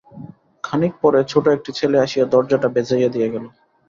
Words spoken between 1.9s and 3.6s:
আসিয়া দরজাটা ভেজাইয়া দিয়া গেল।